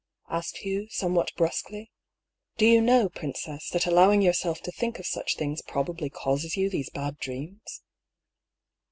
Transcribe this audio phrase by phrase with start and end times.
[0.31, 1.91] asked Hugh, somewhat brusquely."
[2.57, 6.71] Do you know, princess, that allowing yourself to think of such things probably causes you
[6.71, 7.83] these bad dreams